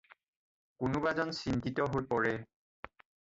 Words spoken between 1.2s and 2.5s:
চিন্তিত হৈ পৰে।